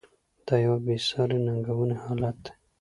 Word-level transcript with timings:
دا 0.47 0.55
یوه 0.65 0.77
بې 0.85 0.95
ساري 1.09 1.37
ننګونکی 1.45 2.01
حالت 2.03 2.37
دی. 2.43 2.51